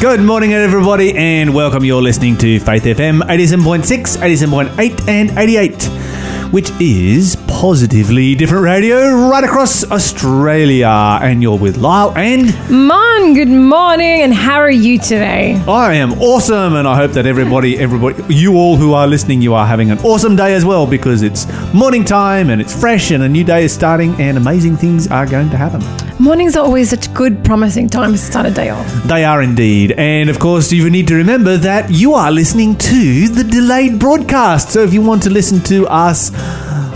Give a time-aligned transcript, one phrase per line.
[0.00, 1.84] Good morning, everybody, and welcome.
[1.84, 9.42] You're listening to Faith FM 87.6, 87.8, and 88, which is positively different radio right
[9.42, 10.86] across Australia.
[10.86, 15.60] And you're with Lyle and Mon, good morning, and how are you today?
[15.66, 19.54] I am awesome, and I hope that everybody, everybody, you all who are listening, you
[19.54, 21.44] are having an awesome day as well because it's
[21.74, 25.26] morning time and it's fresh and a new day is starting and amazing things are
[25.26, 26.07] going to happen.
[26.28, 28.86] Mornings are always such good, promising times to start a day off.
[29.04, 29.92] They are indeed.
[29.92, 34.72] And of course, you need to remember that you are listening to the delayed broadcast.
[34.72, 36.30] So if you want to listen to us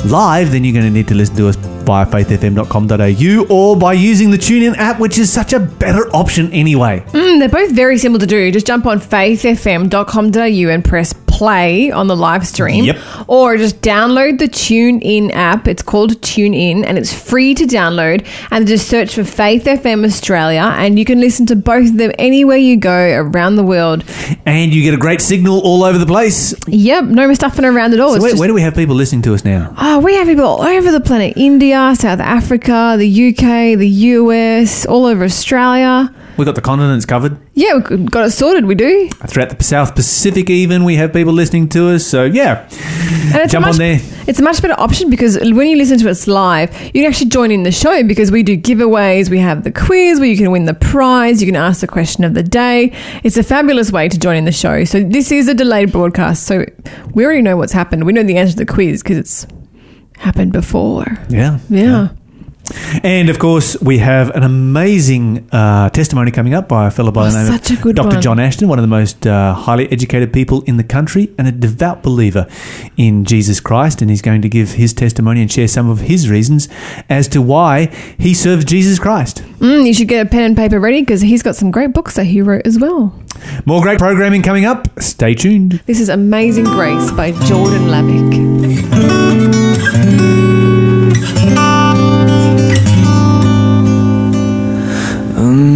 [0.05, 4.31] live, then you're going to need to listen to us via faithfm.com.au or by using
[4.31, 7.01] the TuneIn app, which is such a better option anyway.
[7.09, 8.51] Mm, they're both very simple to do.
[8.53, 12.85] Just jump on faithfm.com.au and press play on the live stream.
[12.85, 12.99] Yep.
[13.27, 15.67] Or just download the TuneIn app.
[15.67, 18.27] It's called TuneIn and it's free to download.
[18.51, 22.13] And just search for Faith FM Australia and you can listen to both of them
[22.19, 24.05] anywhere you go around the world.
[24.47, 26.55] And you get a great signal all over the place.
[26.69, 28.15] Yep, no stuffing around at all.
[28.15, 29.75] So where, just- where do we have people listening to us now?
[29.79, 33.87] Oh, Oh, we have people all over the planet India, South Africa, the UK, the
[33.87, 36.11] US, all over Australia.
[36.39, 37.37] We've got the continents covered.
[37.53, 39.11] Yeah, we got it sorted, we do.
[39.27, 42.07] Throughout the South Pacific, even, we have people listening to us.
[42.07, 43.99] So, yeah, And it's jump much, on there.
[44.27, 47.29] It's a much better option because when you listen to us live, you can actually
[47.29, 49.29] join in the show because we do giveaways.
[49.29, 51.43] We have the quiz where you can win the prize.
[51.43, 52.97] You can ask the question of the day.
[53.25, 54.85] It's a fabulous way to join in the show.
[54.85, 56.45] So this is a delayed broadcast.
[56.45, 56.65] So
[57.13, 58.07] we already know what's happened.
[58.07, 59.47] We know the answer to the quiz because it's
[60.19, 61.07] happened before.
[61.29, 61.59] Yeah.
[61.69, 62.09] Yeah.
[63.03, 67.29] And of course, we have an amazing uh, testimony coming up by a fellow by
[67.29, 68.09] the Oh, name such a of good Dr.
[68.09, 68.23] one.
[68.23, 71.53] John Ashton, one of the most uh, highly educated people in the country and a
[71.53, 72.47] devout believer
[72.97, 74.01] in Jesus Christ.
[74.01, 76.69] And he's going to give his testimony and share some of his reasons
[77.11, 79.43] as to why he serves Jesus Christ.
[79.59, 82.15] Mm, you should get a pen and paper ready because he's got some great books
[82.15, 83.13] that he wrote as well.
[83.67, 84.89] More great programming coming up.
[85.01, 85.83] Stay tuned.
[85.87, 89.32] This is Amazing Grace by Jordan Lavick.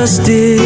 [0.00, 0.59] precious did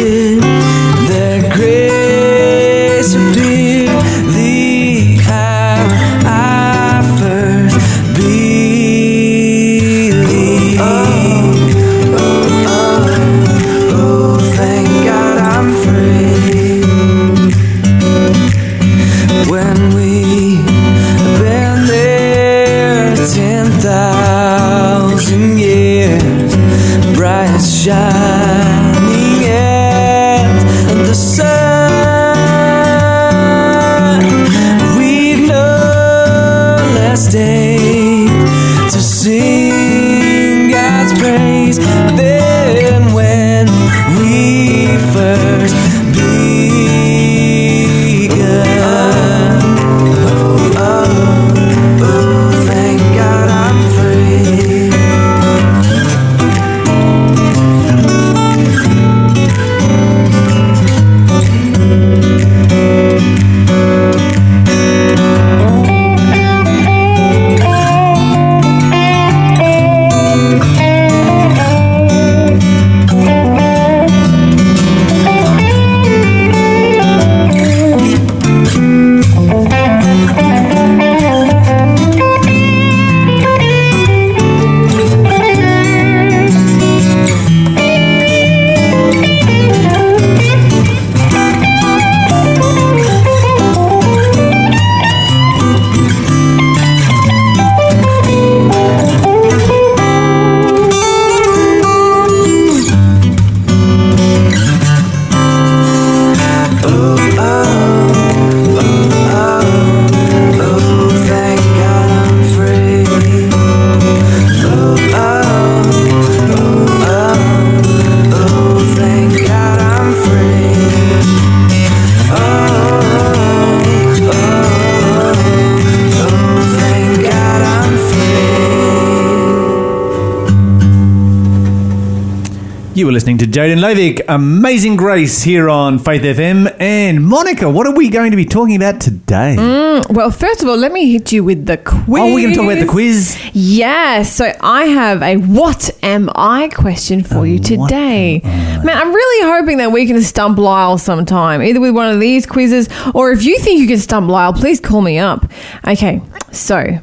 [133.55, 136.75] Jaden Lovick, Amazing Grace here on Faith FM.
[136.77, 139.55] And Monica, what are we going to be talking about today?
[139.57, 142.21] Mm, well, first of all, let me hit you with the quiz.
[142.21, 143.39] Oh, we're going to talk about the quiz.
[143.53, 144.35] Yes.
[144.35, 148.41] So I have a what am I question for you today.
[148.43, 152.45] Man, I'm really hoping that we can stump Lyle sometime, either with one of these
[152.45, 155.49] quizzes or if you think you can stump Lyle, please call me up.
[155.87, 156.21] Okay.
[156.51, 156.99] So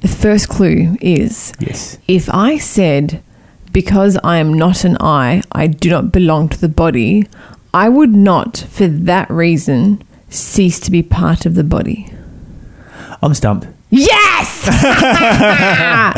[0.00, 1.96] the first clue is Yes.
[2.06, 3.22] if I said,
[3.76, 7.26] because I am not an eye, I do not belong to the body,
[7.74, 12.10] I would not, for that reason, cease to be part of the body.
[13.22, 13.66] I'm stumped.
[13.88, 14.66] Yes!
[14.68, 16.12] I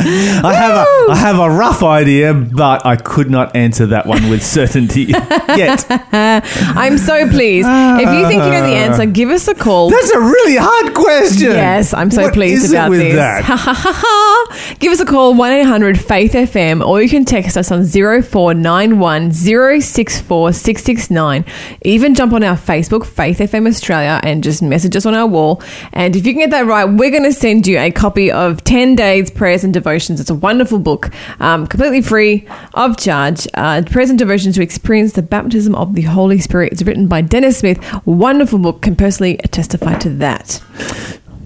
[0.53, 4.43] have a I have a rough idea, but I could not answer that one with
[4.43, 5.85] certainty yet.
[6.11, 7.67] I'm so pleased.
[7.69, 9.91] If you think you know the answer, give us a call.
[9.91, 11.51] That's a really hard question.
[11.51, 13.15] Yes, I'm so What pleased is it about with this.
[13.15, 14.77] that?
[14.79, 19.31] Give us a call, 1 800 Faith FM, or you can text us on 0491
[19.31, 21.45] 064 669.
[21.83, 25.61] Even jump on our Facebook, Faith FM Australia, and just message us on our wall.
[25.93, 28.63] And if you can get that right, we're going to send you a copy of
[28.63, 30.19] 10 Days Prayers and Devotions.
[30.19, 33.47] It's a wonderful book, um, completely free of charge.
[33.53, 36.73] Uh, Prayers and Devotions to Experience the Baptism of the Holy Spirit.
[36.73, 37.79] It's written by Dennis Smith.
[38.05, 38.81] Wonderful book.
[38.81, 40.61] Can personally testify to that.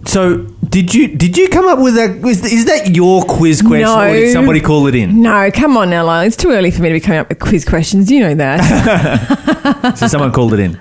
[0.05, 2.17] So, did you did you come up with that?
[2.27, 5.21] Is, is that your quiz question, or did somebody call it in?
[5.21, 6.25] No, come on now, Lyle.
[6.25, 8.11] It's too early for me to be coming up with quiz questions.
[8.11, 9.39] You know that.
[9.97, 10.77] So someone called it in.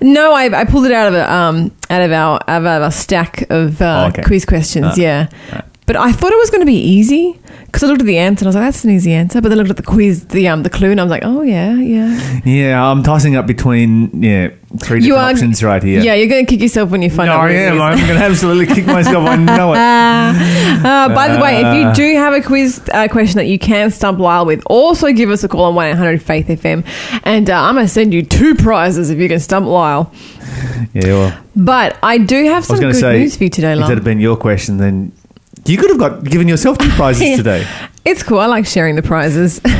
[0.00, 2.90] no, I, I pulled it out of a, um out of our out of our
[2.90, 4.22] stack of uh, Oh, okay.
[4.22, 4.86] quiz questions.
[4.88, 5.28] Ah, yeah.
[5.86, 8.42] But I thought it was going to be easy because I looked at the answer
[8.42, 10.26] and I was like, "That's an easy answer." But then I looked at the quiz,
[10.26, 13.46] the um the clue, and I was like, "Oh yeah, yeah." Yeah, I'm tossing up
[13.46, 14.48] between yeah
[14.78, 16.00] three different You are- options right here.
[16.02, 17.50] Yeah, you're going to kick yourself when you find no, out.
[17.50, 17.80] I am.
[17.80, 19.26] I'm going to absolutely kick myself.
[19.26, 20.62] I know it.
[20.82, 23.90] Uh, by the way, if you do have a quiz uh, question that you can
[23.90, 26.84] stump Lyle with, also give us a call on 1 800 Faith FM.
[27.22, 30.12] And uh, I'm going to send you two prizes if you can stump Lyle.
[30.92, 33.88] Yeah, well, But I do have some good say news for you today, if Lyle.
[33.88, 35.12] that had been your question, then
[35.66, 37.36] you could have got given yourself two prizes Yeah.
[37.36, 37.66] today.
[38.04, 38.38] It's cool.
[38.40, 39.60] I like sharing the prizes.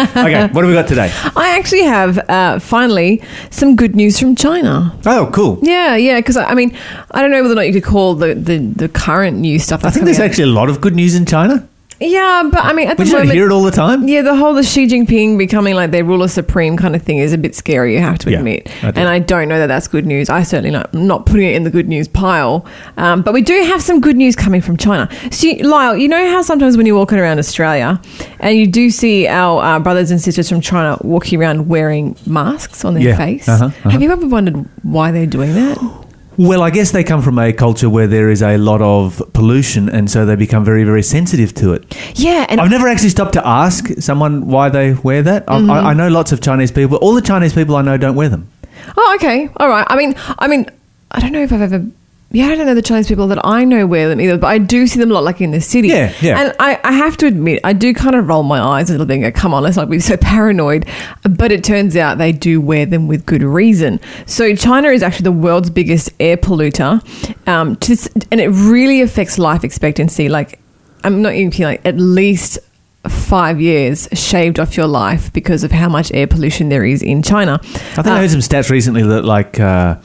[0.00, 1.10] Okay, what have we got today?
[1.36, 4.96] I actually have uh, finally some good news from China.
[5.06, 5.58] Oh, cool.
[5.62, 6.18] Yeah, yeah.
[6.20, 6.76] Because I mean,
[7.10, 9.84] I don't know whether or not you could call the the, the current news stuff.
[9.84, 11.66] I think there's out- actually a lot of good news in China.
[12.00, 14.08] Yeah, but I mean, at the We don't moment, hear it all the time.
[14.08, 17.32] Yeah, the whole the Xi Jinping becoming like their ruler supreme kind of thing is
[17.34, 17.94] a bit scary.
[17.94, 20.30] You have to Yeah, admit, I and I don't know that that's good news.
[20.30, 22.64] I certainly not not putting it in the good news pile.
[22.96, 25.08] Um, but we do have some good news coming from China.
[25.30, 28.00] So, Lyle, you know how sometimes when you're walking around Australia,
[28.40, 32.84] and you do see our uh, brothers and sisters from China walking around wearing masks
[32.84, 33.48] on their Yeah, face.
[33.48, 33.90] uh-huh, uh-huh.
[33.90, 35.78] Have you ever wondered why they're doing that?
[36.36, 39.88] Well, I guess they come from a culture where there is a lot of pollution,
[39.88, 41.94] and so they become very, very sensitive to it.
[42.14, 45.44] Yeah, and I've never actually stopped to ask someone why they wear that.
[45.48, 45.70] I, Mm-hmm.
[45.70, 46.96] I, I know lots of Chinese people.
[46.98, 48.48] All the Chinese people I know don't wear them.
[48.96, 49.50] Oh, okay.
[49.56, 49.86] All right.
[49.90, 50.66] I mean, I mean,
[51.10, 51.84] I don't know if I've ever.
[52.32, 54.58] Yeah, I don't know the Chinese people that I know wear them either, but I
[54.58, 55.88] do see them a lot, like in the city.
[55.88, 56.40] Yeah, yeah.
[56.40, 59.06] And I, I have to admit, I do kind of roll my eyes a little
[59.06, 60.86] bit and go, "Come on, let's not be so paranoid."
[61.28, 63.98] But it turns out they do wear them with good reason.
[64.26, 67.02] So China is actually the world's biggest air polluter,
[67.48, 67.96] um, to,
[68.30, 70.28] and it really affects life expectancy.
[70.28, 70.60] Like,
[71.02, 71.66] I'm not even kidding.
[71.66, 72.60] Like, at least
[73.08, 77.22] five years shaved off your life because of how much air pollution there is in
[77.22, 77.58] China.
[77.62, 79.96] I think Uh, I heard some stats recently that like uh,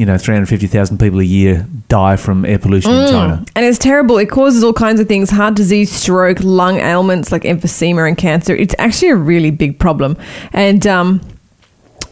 [0.00, 3.04] you know 350,000 people a year die from air pollution Mm.
[3.06, 3.44] in China.
[3.54, 4.16] And it's terrible.
[4.18, 8.54] It causes all kinds of things heart disease, stroke, lung ailments like emphysema and cancer.
[8.56, 10.16] It's actually a really big problem.
[10.54, 11.20] And, um,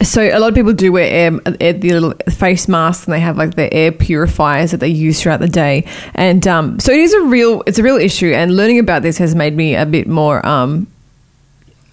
[0.03, 3.21] so a lot of people do wear air, air, the little face masks, and they
[3.21, 5.85] have like the air purifiers that they use throughout the day.
[6.15, 8.33] And um, so it is a real, it's a real issue.
[8.33, 10.87] And learning about this has made me a bit more, um,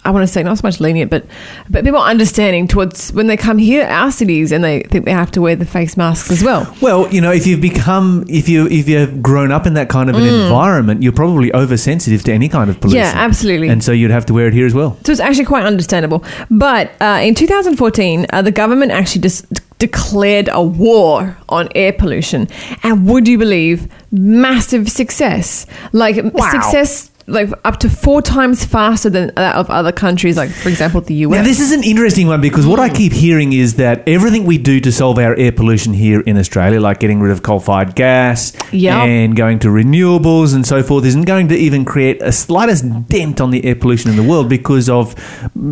[0.06, 1.24] I want to say not so much lenient, but
[1.68, 5.04] but a bit more understanding towards when they come here, our cities, and they think
[5.04, 6.62] they have to wear the face masks as well.
[6.80, 10.08] Well, you know, if you've become if you if you've grown up in that kind
[10.08, 13.00] of an environment, you're probably oversensitive to any kind of pollution.
[13.02, 13.12] Mm.
[13.14, 13.68] Yeah, absolutely.
[13.68, 14.96] And so you'd have to wear it here as well.
[15.04, 16.24] So it's actually quite understandable.
[16.50, 21.92] But uh, in 2014, uh, the government actually just d- declared a war on air
[21.92, 22.48] pollution.
[22.82, 25.66] And would you believe, massive success.
[25.92, 26.50] Like Wow.
[26.50, 31.00] success, like up to four times faster than that of other countries, like for example
[31.00, 31.32] the US.
[31.32, 32.94] Now, this is an interesting one because what I hmm.
[32.94, 36.80] keep hearing is that everything we do to solve our air pollution here in Australia,
[36.80, 38.94] like getting rid of coal fired gas Yep.
[38.94, 43.40] and going to renewables and so forth, isn't going to even create a slightest dent
[43.40, 45.14] on the air pollution in the world because of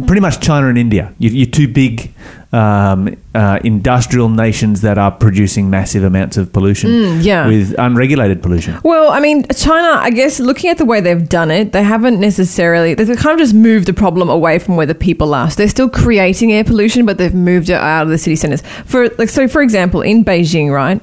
[0.07, 1.15] pretty much China and India.
[1.19, 2.13] You- You're too big
[2.55, 7.47] um, uh, industrial nations that are producing massive amounts of pollution Mm, yeah.
[7.49, 8.79] with unregulated pollution.
[8.85, 12.21] Well, I mean, China, I guess looking at the way they've done it, they haven't
[12.21, 15.51] necessarily, they've kind of just moved the problem away from where the people are.
[15.51, 18.63] So they're still creating air pollution, but they've moved it out of the city centers.
[18.87, 21.01] For like, so for example, in Beijing, right?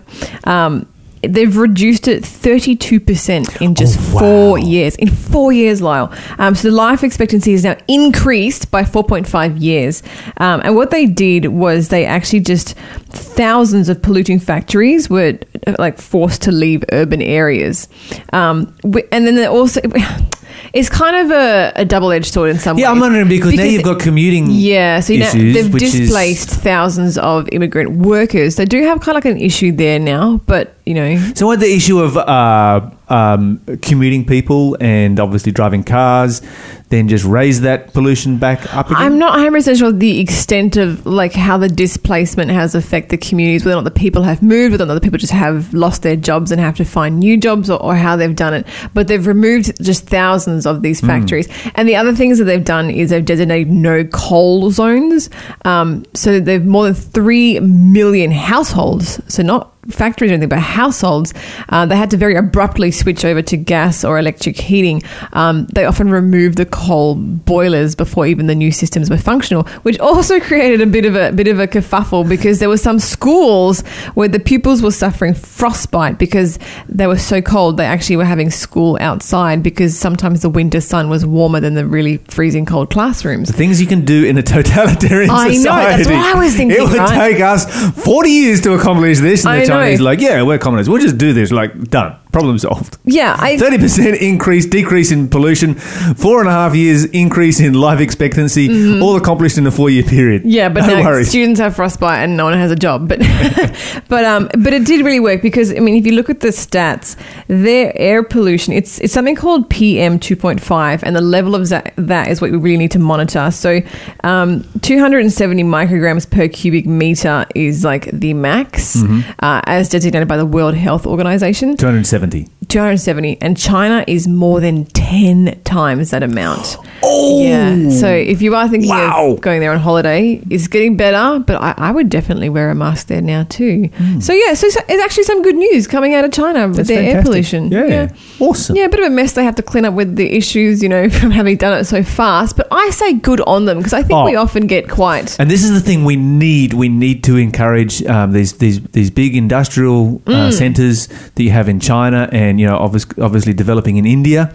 [0.48, 0.88] Um,
[1.24, 4.20] They've reduced it 32% in just Oh, wow.
[4.20, 4.96] four years.
[4.96, 6.12] In four years, Lyle.
[6.40, 10.02] Um, so the life expectancy is now increased by 4.5 years.
[10.38, 12.76] Um, and what they did was they actually just,
[13.10, 15.38] thousands of polluting factories were
[15.68, 17.88] uh, like forced to leave urban areas.
[18.34, 19.80] Um, and then they also,
[20.74, 22.84] it's kind of a, a double edged sword in some ways.
[22.84, 24.48] Yeah, I'm wondering because, now Because you've got commuting.
[24.50, 28.56] yeah, so you know, issues, they've which is- displaced thousands of immigrant workers.
[28.56, 31.60] They do have kind of like an issue there now, but you know, So, what
[31.60, 36.42] the issue of uh, um, commuting people and obviously driving cars,
[36.90, 38.98] then just raise that pollution back up again?
[39.02, 43.64] I'm not 100% sure the extent of like how the displacement has affected the communities,
[43.64, 46.02] whether or not the people have moved, whether or not the people just have lost
[46.02, 48.66] their jobs and have to find new jobs or, or how they've done it.
[48.94, 51.48] But they've removed just thousands of these factories.
[51.76, 55.30] And the other things that they've done is they've designated no coal zones.
[55.66, 59.22] Um, so they've more than 3 million households.
[59.34, 61.34] So not factories or anything, but households,
[61.70, 65.02] uh, they had to very abruptly switch over to gas or electric heating.
[65.34, 69.98] Um, they often removed the coal boilers before even the new systems were functional, which
[70.00, 73.82] also created a bit of a bit of a kerfuffle because there were some schools
[74.14, 77.78] where the pupils were suffering frostbite because they were so cold.
[77.78, 81.86] They actually were having school outside because sometimes the winter sun was warmer than the
[81.86, 83.48] really freezing cold classrooms.
[83.48, 86.78] the things you can do in a totalitarian I know, that's what I was thinking,
[86.78, 87.32] It would right?
[87.32, 87.66] take us
[88.04, 89.46] 40 years to accomplish this.
[89.46, 90.04] I the know.
[90.04, 90.90] Like, yeah, we're communists.
[90.90, 91.52] We'll just do this.
[91.52, 92.21] Like, done.
[92.32, 92.98] Problem solved.
[93.04, 99.02] Yeah, 30% increase, decrease in pollution, four and a half years increase in life expectancy,
[99.02, 100.42] all accomplished in a four year period.
[100.42, 100.50] Mm-hmm.
[100.50, 103.08] Yeah, but no now students have frostbite and no one has a job.
[103.10, 103.20] But
[104.08, 106.50] but um but it did really work because I mean if you look at the
[106.50, 111.54] stats, their air pollution it's it's something called PM two point five, and the level
[111.56, 113.52] of that, that is what we really need to monitor.
[113.52, 113.82] So
[114.24, 119.22] um, two hundred and seventy micrograms per cubic meter is like the max, Mm-hmm.
[119.40, 121.76] uh, as designated by the World Health Organization.
[122.22, 122.61] 270.
[122.72, 126.78] 270 and China is more than 10 times that amount.
[127.04, 127.42] Oh!
[127.44, 127.90] Yeah.
[127.90, 129.32] So if you are thinking Wow.
[129.32, 132.76] of going there on holiday, it's getting better, but I, I would definitely wear a
[132.76, 133.90] mask there now too.
[134.20, 136.78] So yeah, so, it's actually some good news coming out of China with.
[136.78, 137.72] That's their air pollution.
[137.72, 137.86] Yeah.
[137.88, 138.12] yeah.
[138.40, 138.76] Awesome.
[138.76, 140.90] Yeah, a bit of a mess they have to clean up with the issues, you
[140.90, 142.56] know, from having done it so fast.
[142.56, 144.26] But I say good on them because I think Oh.
[144.26, 145.40] we often get quite.
[145.40, 146.76] And this is the thing we need.
[146.76, 150.54] We need to encourage um, these these these big industrial uh, Mm.
[150.54, 154.54] centres that you have in China, and you know, obviously, developing in India,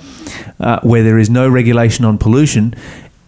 [0.61, 2.73] uh, where there is no regulation on pollution.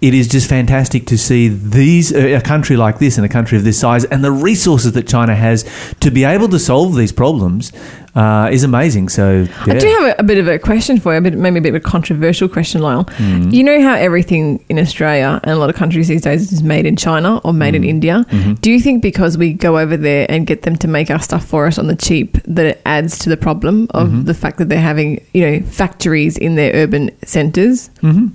[0.01, 3.65] It is just fantastic to see these a country like this, and a country of
[3.65, 5.65] this size, and the resources that China has
[6.01, 7.73] to be able to solve these problems
[8.15, 9.09] uh, is amazing.
[9.09, 9.75] So, yeah.
[9.75, 11.63] I do have a, a bit of a question for you, a bit, maybe a
[11.63, 13.07] bit of a controversial question, Lyle.
[13.07, 13.51] Mm-hmm.
[13.51, 16.87] You know how everything in Australia and a lot of countries these days is made
[16.87, 17.91] in China or made in Mm-hmm.
[17.91, 18.25] India.
[18.61, 21.45] Do you think because we go over there and get them to make our stuff
[21.45, 24.23] for us on the cheap, that it adds to the problem of Mm-hmm.
[24.25, 27.91] the fact that they're having, you know, factories in their urban centres?
[28.01, 28.31] Mhm.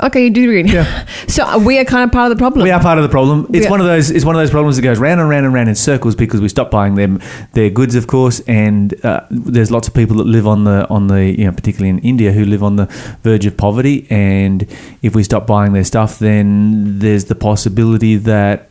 [0.00, 0.72] Okay, you do agree.
[0.72, 1.06] Yeah.
[1.26, 2.62] so uh, we are kind of part of the problem.
[2.62, 3.46] We are part of the problem.
[3.52, 3.70] It's Yeah.
[3.70, 4.10] one of those.
[4.12, 6.40] It's one of those problems that goes round and round and round in circles because
[6.40, 7.20] we stop buying them
[7.54, 8.38] their goods, of course.
[8.46, 11.88] And uh, there's lots of people that live on the on the you know particularly
[11.90, 12.86] in India who live on the
[13.24, 14.06] verge of poverty.
[14.08, 14.66] And
[15.02, 18.70] if we stop buying their stuff, then there's the possibility that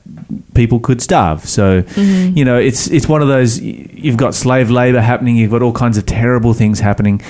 [0.54, 1.44] people could starve.
[1.48, 2.38] So Mm-hmm.
[2.38, 3.60] you know it's it's one of those.
[3.60, 5.36] You've got slave labor happening.
[5.36, 7.22] You've got all kinds of terrible things happening.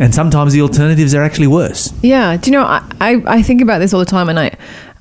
[0.00, 1.92] And sometimes the alternatives are actually worse.
[2.02, 2.36] Yeah.
[2.36, 4.56] Do you know, I, I, I think about this all the time and I,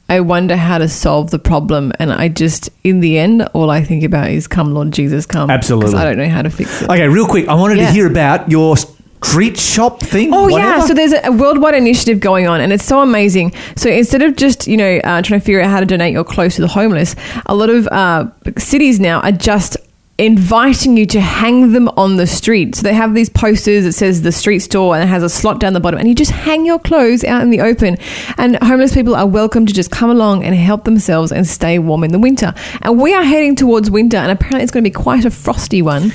[0.10, 1.94] I wonder how to solve the problem.
[2.00, 5.50] And I just, in the end, all I think about is come, Lord Jesus, come.
[5.50, 5.96] Absolutely.
[5.96, 6.89] I don't know how to fix it.
[6.89, 7.88] Okay, real quick, I wanted Yeah.
[7.88, 10.34] to hear about your street shop thing.
[10.34, 10.60] Oh whatever.
[10.60, 13.53] yeah, so there's a, a worldwide initiative going on, and it's so amazing.
[13.75, 16.24] So instead of just you know uh, trying to figure out how to donate your
[16.24, 17.15] clothes to the homeless,
[17.46, 18.27] a lot of uh,
[18.58, 19.75] cities now are just
[20.20, 22.76] inviting you to hang them on the street.
[22.76, 25.60] So they have these posters that says the street store and it has a slot
[25.60, 27.98] down the bottom, and you just hang your clothes out in the open.
[28.38, 32.04] And homeless people are welcome to just come along and help themselves and stay warm
[32.04, 32.54] in the winter.
[32.82, 35.82] And we are heading towards winter, and apparently it's going to be quite a frosty
[35.82, 36.12] one.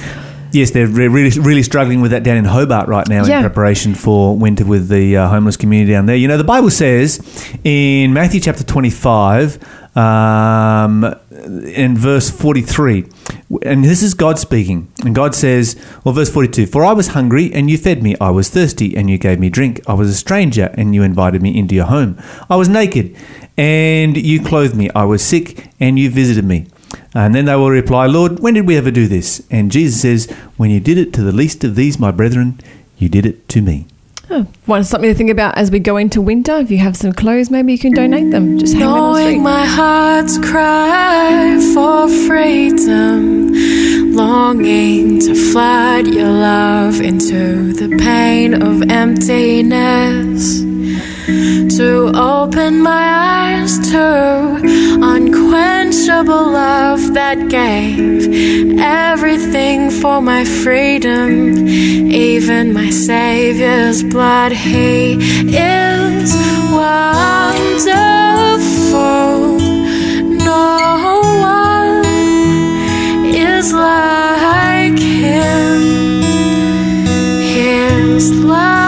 [0.52, 3.38] Yes, they're really, really struggling with that down in Hobart right now Yeah.
[3.38, 6.14] in preparation for winter with the uh, homeless community down there.
[6.14, 7.18] You know, the Bible says
[7.64, 9.58] in Matthew chapter 25,
[9.96, 11.04] um,
[11.74, 13.04] in verse 43,
[13.62, 17.52] and this is God speaking, and God says, well, verse 42, For I was hungry,
[17.52, 18.16] and you fed me.
[18.20, 19.80] I was thirsty, and you gave me drink.
[19.88, 22.18] I was a stranger, and you invited me into your home.
[22.48, 23.16] I was naked,
[23.56, 24.90] and you clothed me.
[24.94, 26.66] I was sick, and you visited me.
[27.14, 29.46] And then they will reply, Lord, when did we ever do this?
[29.50, 32.60] And Jesus says, When you did it to the least of these, my brethren,
[32.98, 33.86] you did it to me.
[34.30, 36.56] Oh, one something to think about as we go into winter.
[36.56, 38.58] If you have some clothes, maybe you can donate them.
[38.58, 38.80] Just hang.
[38.80, 43.52] Knowing my heart's cry for freedom,
[44.14, 50.63] longing to flood your love into the pain of emptiness,
[51.26, 53.08] to open my
[53.62, 54.60] eyes to
[55.02, 58.28] unquenchable love that gave
[58.78, 64.52] everything for my freedom, even my Savior's blood.
[64.52, 65.14] He
[65.48, 66.34] is
[66.70, 67.94] wonderful.
[70.44, 72.04] No one
[73.34, 76.20] is like him.
[77.40, 78.83] His love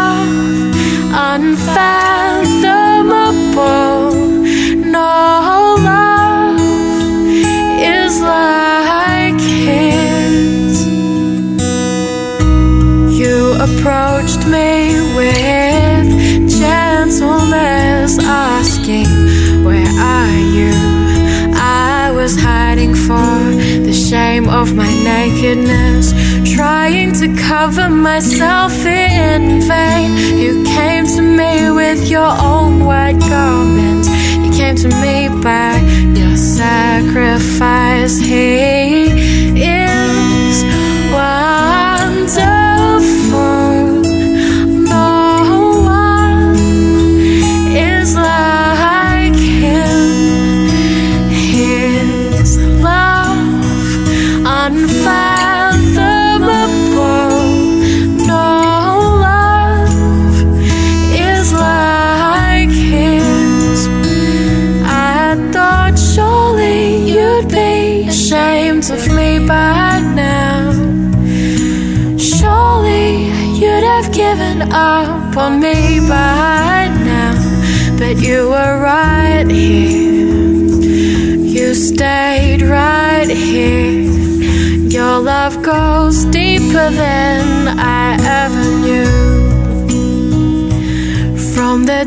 [27.67, 30.39] cover myself in vain.
[30.39, 34.07] You came to me with your own white garment.
[34.45, 35.77] You came to me by
[36.15, 38.19] your sacrifice.
[38.19, 39.16] He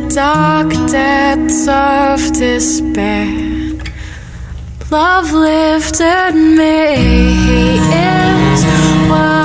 [0.09, 3.27] dark depths of despair,
[4.89, 7.77] love lifted me.
[7.77, 9.38] Is.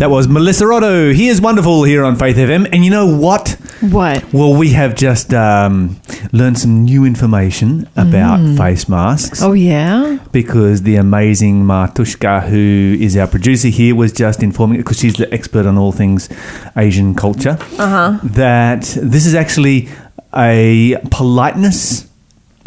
[0.00, 1.12] That was Melissa Otto.
[1.12, 2.66] He is wonderful here on Faith FM.
[2.72, 3.50] And you know what?
[3.82, 4.32] What?
[4.32, 6.00] Well, we have just um,
[6.32, 9.42] learned some new information about face masks.
[9.42, 10.16] Oh yeah.
[10.32, 15.30] because the amazing Martushka, who is our producer here, was just informing because she's the
[15.34, 16.30] expert on all things
[16.78, 17.58] Asian culture.
[17.78, 18.18] Uh-huh.
[18.22, 19.90] That this is actually
[20.34, 22.09] a politeness.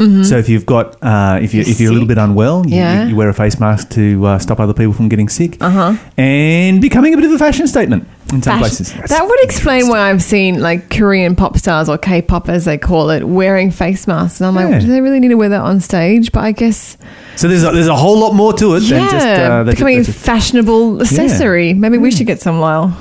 [0.00, 2.76] So if you've got uh, if you You're if you're a little bit unwell, you,
[2.76, 3.06] Yeah.
[3.06, 5.94] you wear a face mask to uh, stop other people from getting sick, Uh-huh.
[6.18, 8.92] and becoming a bit of a fashion statement in some Fashion- places.
[9.08, 13.10] That would explain why I've seen like Korean pop stars or K-pop as they call
[13.10, 14.76] it wearing face masks, and I'm Yeah.
[14.76, 16.32] like, do they really need to wear that on stage?
[16.32, 16.96] But I guess
[17.36, 20.00] So there's a, there's a whole lot more to it yeah, than just uh, becoming
[20.00, 21.72] a fashionable accessory.
[21.72, 22.92] Maybe we should get some, Lyle.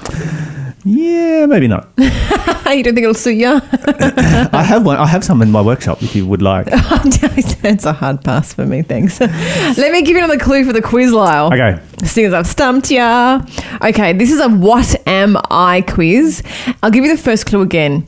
[0.85, 1.89] Yeah, maybe not.
[1.97, 3.47] you don't think it'll suit you?
[3.87, 4.97] I have one.
[4.97, 6.65] I have some in my workshop if you would like.
[7.61, 9.19] That's a hard pass for me, thanks.
[9.19, 11.47] Let me give you another clue for the quiz, Lyle.
[11.47, 11.79] Okay.
[12.03, 13.41] Seeing as I've stumped ya.
[13.81, 16.43] Okay, this is a what am I quiz.
[16.81, 18.05] I'll give you the first clue again.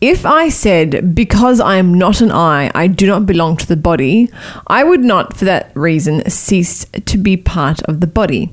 [0.00, 3.76] If I said, because I am not an eye, I do not belong to the
[3.76, 4.28] body,
[4.66, 8.52] I would not, for that reason, cease to be part of the body.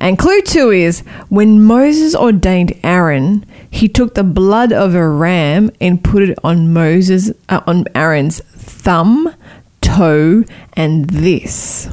[0.00, 5.70] And clue two is when Moses ordained Aaron, he took the blood of a ram
[5.78, 9.34] and put it on Moses, uh, on Aaron's thumb,
[9.82, 11.88] toe, and this.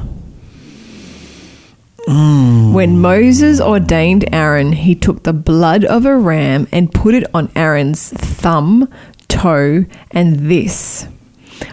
[2.72, 7.50] When Moses ordained Aaron, he took the blood of a ram and put it on
[7.54, 8.88] Aaron's thumb,
[9.28, 11.06] toe, and this.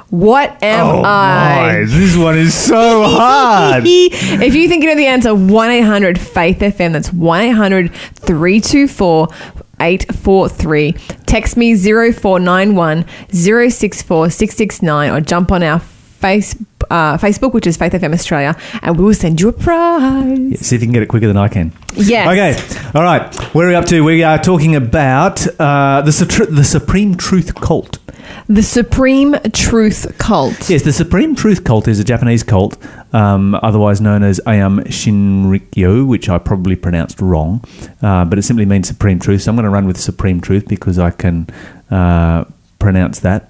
[0.10, 1.62] What am Oh I?
[1.62, 3.84] my, this one is so hard.
[3.88, 6.94] if you think you know the answer, 1 800 Faith FM.
[6.94, 9.28] That's 1 800 324
[9.80, 10.94] 843.
[11.26, 15.80] Text me 0491 064 669 or jump on our
[16.26, 16.56] face,
[16.90, 20.60] uh, Facebook, which is Faith FM Australia, and we will send you a prize.
[20.60, 21.72] See if you can get it quicker than I can.
[21.96, 22.28] Yes.
[22.28, 22.52] Okay.
[22.98, 23.24] All right.
[23.54, 24.04] Where are we up to?
[24.04, 28.00] We are talking about uh, the, the Supreme Truth Cult.
[28.48, 30.68] The Supreme Truth Cult.
[30.68, 32.76] Yes, the Supreme Truth Cult is a Japanese cult,
[33.14, 37.64] um, otherwise known as Aum Shinrikyo, which I probably pronounced wrong,
[38.02, 39.44] uh, but it simply means Supreme Truth.
[39.44, 41.48] So I'm going to run with Supreme Truth because I can
[41.92, 42.46] uh,
[42.86, 43.50] pronounce that.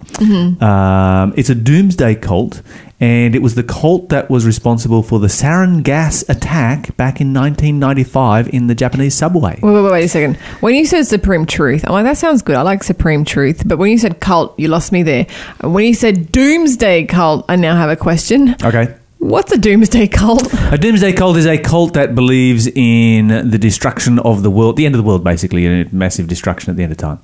[0.62, 2.62] Um, it's a doomsday cult,
[3.02, 7.34] and it was the cult that was responsible for the sarin gas attack back in
[7.34, 9.60] 1995 in the Japanese subway.
[9.62, 10.38] Wait, wait, wait, wait a second.
[10.62, 12.56] When you said Supreme Truth, I'm like, that sounds good.
[12.56, 13.68] I like Supreme Truth.
[13.68, 15.28] But when you said cult, you lost me there.
[15.62, 18.56] When you said Doomsday Cult, I now have a question.
[18.64, 18.96] Okay.
[19.18, 20.48] What's a Doomsday Cult?
[20.72, 24.86] A doomsday cult is a cult that believes in the destruction of the world, the
[24.86, 27.20] end of the world, basically, and massive destruction at the end of time.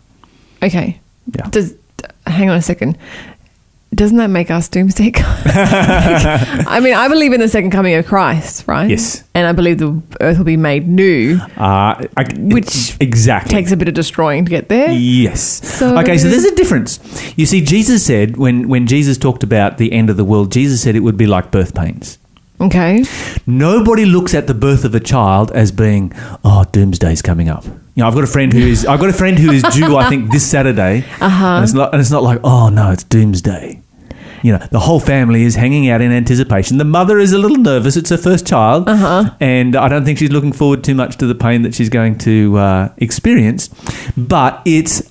[0.63, 0.99] Okay.
[1.35, 1.47] Yeah.
[1.49, 1.75] Does
[2.27, 2.97] hang on a second.
[3.93, 5.11] Doesn't that make us doomsday?
[5.15, 8.89] I mean, I believe in the second coming of Christ, right?
[8.89, 9.25] Yes.
[9.35, 11.37] And I believe the earth will be made new.
[11.57, 14.91] Uh, I, Which exactly Takes a bit of destroying to get there.
[14.91, 15.41] Yes.
[15.77, 16.99] So- okay, so there's a difference.
[17.37, 20.81] You see, Jesus said when when Jesus talked about the end of the world, Jesus
[20.81, 22.17] said it would be like birth pains.
[22.61, 23.03] Okay.
[23.47, 27.65] Nobody looks at the birth of a child as being, oh, doomsday's coming up.
[27.65, 29.97] You know, I've got a friend who is, I've got a friend who is due,
[29.97, 31.45] I think, this Saturday, Uh-huh.
[31.45, 33.81] and it's not, and it's not like, oh no, it's doomsday.
[34.43, 36.77] You know, the whole family is hanging out in anticipation.
[36.79, 39.35] The mother is a little nervous; it's her first child, Uh-huh.
[39.39, 42.17] and I don't think she's looking forward too much to the pain that she's going
[42.19, 43.69] to uh, experience.
[44.17, 45.10] But it's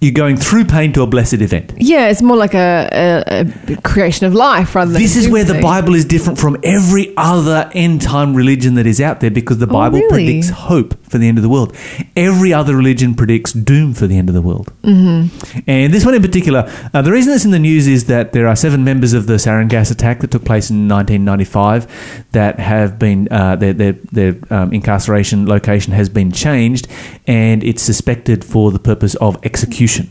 [0.00, 1.72] you're going through pain to a blessed event.
[1.76, 2.88] Yeah, it's more like a,
[3.68, 5.00] a, a creation of life rather than.
[5.00, 5.60] This is where the.
[5.60, 9.66] Bible is different from every other end time religion that is out there because the
[9.66, 10.24] oh, Bible Oh, really?
[10.24, 11.76] predicts hope for the end of the world.
[12.16, 14.72] Every other religion predicts doom for the end of the world.
[14.82, 15.60] Mm-hmm.
[15.66, 18.46] And this one in particular, uh, the reason it's in the news is that there
[18.46, 22.98] are seven members of the sarin gas attack that took place in 1995 that have
[22.98, 26.86] been, uh, their, their, their um, incarceration location has been changed
[27.26, 30.10] and it's suspected for the purpose of execution.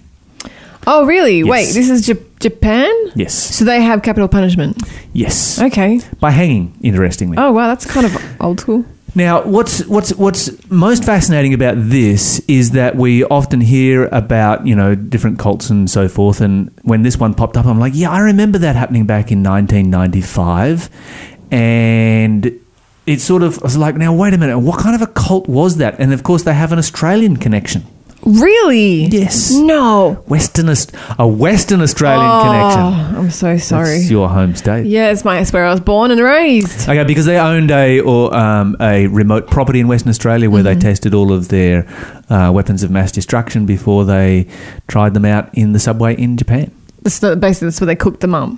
[0.87, 1.39] Oh, really?
[1.39, 1.47] Yes.
[1.47, 2.91] Wait, this is J- Japan?
[3.15, 3.33] Yes.
[3.33, 4.81] So they have capital punishment.
[5.13, 5.61] Yes.
[5.61, 5.99] Okay.
[6.19, 7.37] By hanging, interestingly.
[7.37, 8.85] Oh, wow, that's kind of old school.
[9.15, 14.75] Now, what's what's what's most fascinating about this is that we often hear about you
[14.75, 18.11] know different cults and so forth, and when this one popped up, I'm like, yeah,
[18.11, 20.89] I remember that happening back in 1995,
[21.51, 22.59] and
[23.07, 25.47] it sort of I was like, now wait a minute, what kind of a cult
[25.47, 25.99] was that?
[25.99, 27.85] And of course, they have an Australian connection.
[28.23, 29.05] Really?
[29.05, 29.51] Yes.
[29.51, 30.23] No.
[30.27, 30.69] Western
[31.17, 33.15] a Western Australian oh, connection.
[33.15, 33.99] I'm so sorry.
[33.99, 34.85] That's your home state.
[34.85, 36.87] yeah, it's my it's where I was born and raised.
[36.87, 40.75] Okay, because they owned a or um, a remote property in Western Australia where they
[40.75, 41.87] tested all of their
[42.29, 44.47] uh, weapons of mass destruction before they
[44.87, 46.71] tried them out in the subway in Japan.
[47.01, 48.51] That's the, basically that's where they cooked them up.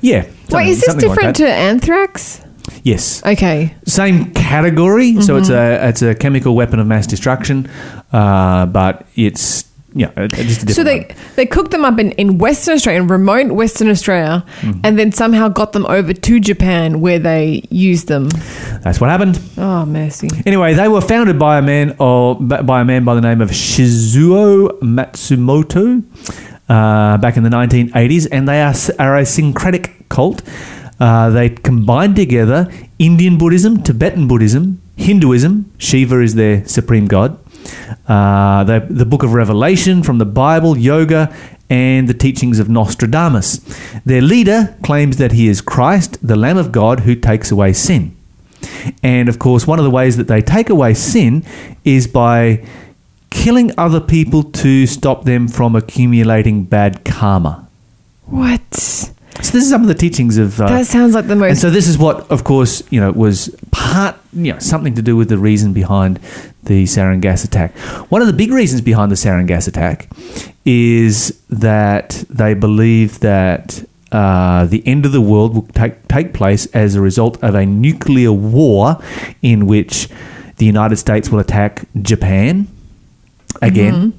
[0.00, 0.28] Yeah.
[0.50, 1.44] Wait, is this something like different that.
[1.44, 2.40] to anthrax?
[2.82, 3.24] Yes.
[3.24, 3.74] Okay.
[3.86, 5.20] Same category.
[5.22, 7.68] So it's a it's a chemical weapon of mass destruction,
[8.12, 10.70] uh, but it's yeah, just a different.
[10.76, 11.14] So they one.
[11.36, 14.80] they cooked them up in, in Western Australia, in remote Western Australia, Mm-hmm.
[14.84, 18.28] and then somehow got them over to Japan where they used them.
[18.82, 19.40] That's what happened.
[19.58, 20.28] Oh, mercy.
[20.46, 23.50] Anyway, they were founded by a man or by a man by the name of
[23.50, 26.04] Chizuo Matsumoto
[26.68, 30.42] uh, back in the 1980s, and they are, are a syncretic cult.
[31.00, 35.72] Uh, they combine together Indian Buddhism, Tibetan Buddhism, Hinduism.
[35.78, 37.38] Shiva is their supreme god.
[38.06, 41.34] Uh, the, the Book of Revelation from the Bible, yoga,
[41.70, 43.58] and the teachings of Nostradamus.
[44.04, 48.14] Their leader claims that he is Christ, the Lamb of God, who takes away sin.
[49.02, 51.44] And of course, one of the ways that they take away sin
[51.84, 52.66] is by
[53.30, 57.68] killing other people to stop them from accumulating bad karma.
[58.26, 58.99] What?
[59.42, 60.60] So this is some of the teachings of.
[60.60, 61.48] Uh, That sounds like the most.
[61.50, 65.02] and so this is what, of course, you know, was part, you know, something to
[65.02, 66.18] do with the reason behind
[66.64, 67.74] the sarin gas attack.
[68.10, 70.08] One of the big reasons behind the sarin gas attack
[70.64, 76.66] is that they believe that uh, the end of the world will take take place
[76.74, 78.98] as a result of a nuclear war,
[79.40, 80.08] in which
[80.56, 82.66] the United States will attack Japan
[83.62, 84.12] again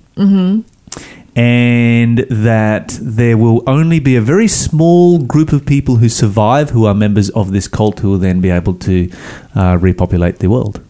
[1.35, 6.85] and that there will only be a very small group of people who survive who
[6.85, 9.09] are members of this cult who will then be able to
[9.55, 10.81] uh, repopulate the world.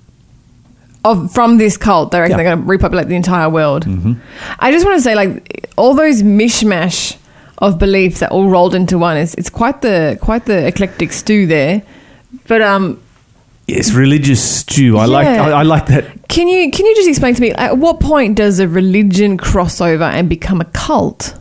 [1.03, 2.11] of from this cult.
[2.11, 2.37] They reckon Yeah.
[2.43, 3.85] they're going to repopulate the entire world.
[3.85, 4.13] Mm-hmm.
[4.59, 7.17] I just want to say, like, all those mishmash
[7.57, 11.45] of beliefs that all rolled into one is it's quite the quite the eclectic stew
[11.47, 11.81] there.
[12.47, 12.99] But um,
[13.71, 14.97] Yes, religious stew.
[14.97, 15.27] I like.
[15.27, 16.27] I, I like that.
[16.27, 19.79] can you can you just explain to me at what point does a religion cross
[19.79, 21.35] over and become a cult?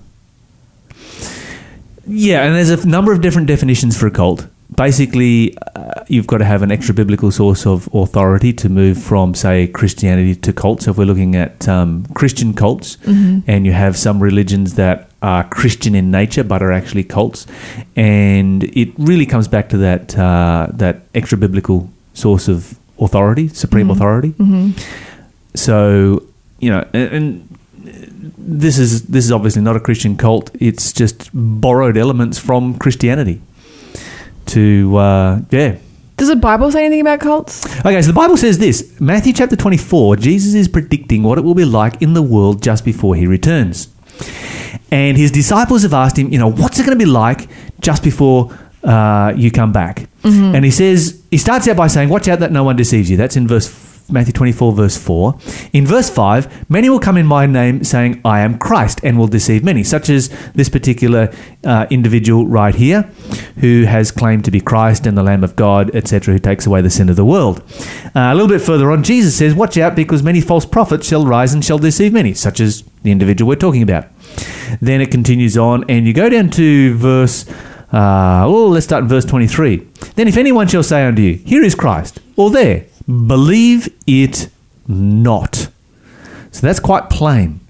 [2.06, 4.46] Yeah, and there's a number of different definitions for a cult.
[4.76, 9.34] Basically, uh, you've got to have an extra biblical source of authority to move from,
[9.34, 10.82] say, Christianity to cult.
[10.82, 15.42] So if we're looking at um, Christian cults, and you have some religions that are
[15.48, 17.48] Christian in nature but are actually cults,
[17.96, 23.90] and it really comes back to that uh, that extra biblical source of authority, supreme
[23.90, 24.34] authority.
[25.54, 26.24] So
[26.60, 27.58] you know, and, and
[28.38, 30.50] this is this is obviously not a Christian cult.
[30.54, 33.40] It's just borrowed elements from Christianity.
[34.46, 35.78] To uh, yeah.
[36.16, 37.64] Does the Bible say anything about cults?
[37.80, 41.54] Okay, so the Bible says this Matthew chapter 24, Jesus is predicting what it will
[41.54, 43.88] be like in the world just before he returns.
[44.90, 47.48] And his disciples have asked him, you know, what's it going to be like
[47.80, 50.08] just before uh, you come back?
[50.54, 53.16] And he says, he starts out by saying, watch out that no one deceives you.
[53.16, 53.68] That's in verse
[54.12, 55.38] Matthew 24, verse 4.
[55.72, 59.28] In verse 5, many will come in my name saying, I am Christ, and will
[59.28, 61.32] deceive many, such as this particular
[61.64, 63.02] uh, individual right here,
[63.58, 66.80] who has claimed to be Christ and the Lamb of God, etc., who takes away
[66.82, 67.62] the sin of the world.
[68.06, 71.24] Uh, a little bit further on, Jesus says, Watch out, because many false prophets shall
[71.24, 74.06] rise and shall deceive many, such as the individual we're talking about.
[74.80, 77.44] Then it continues on, and you go down to verse.
[77.92, 79.78] Uh, oh, let's start in verse 23.
[80.14, 84.48] Then, if anyone shall say unto you, Here is Christ, or there, believe it
[84.86, 85.68] not.
[86.52, 87.60] So that's quite plain.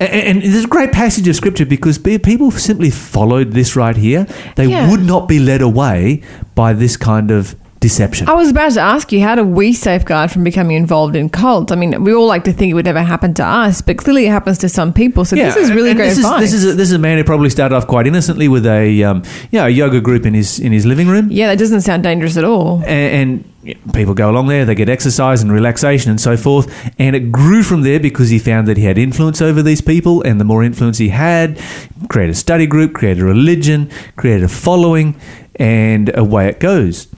[0.00, 4.26] And, and there's a great passage of scripture because people simply followed this right here.
[4.56, 4.90] They Yeah.
[4.90, 6.22] would not be led away
[6.54, 8.28] by this kind of deception.
[8.28, 11.72] I was about to ask you, how do we safeguard from becoming involved in cults?
[11.72, 14.26] I mean, we all like to think it would never happen to us, but clearly
[14.26, 15.24] it happens to some people.
[15.24, 16.42] So this is really great this advice.
[16.44, 18.66] Is, this is a, this is a man who probably started off quite innocently with
[18.66, 21.28] a um, you know, a yoga group in his in his living room.
[21.30, 22.82] yeah, that doesn't sound dangerous at all.
[22.84, 26.66] and, and people go along there, they get exercise and relaxation and so forth.
[26.98, 30.22] And it grew from there because he found that he had influence over these people,
[30.22, 31.60] and the more influence he had,
[32.08, 35.18] create a study group, create a religion, create a following,
[35.56, 37.08] and away it goes.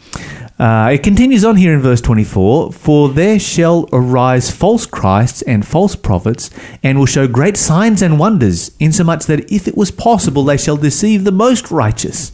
[0.59, 5.67] Uh, it continues on here in verse 24 For there shall arise false Christs and
[5.67, 6.51] false prophets,
[6.83, 10.77] and will show great signs and wonders, insomuch that if it was possible, they shall
[10.77, 12.33] deceive the most righteous.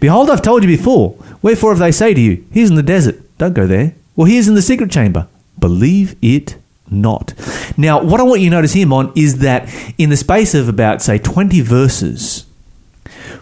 [0.00, 1.16] Behold, I've told you before.
[1.40, 3.94] Wherefore, if they say to you, Here's in the desert, don't go there.
[4.16, 5.26] Or here's in the secret chamber,
[5.58, 6.56] believe it
[6.90, 7.32] not.
[7.76, 10.68] Now, what I want you to notice here, Mon, is that in the space of
[10.68, 12.46] about, say, 20 verses,